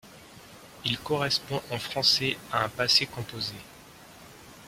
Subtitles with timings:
[0.83, 3.53] Il correspond, en français, à un passé composé.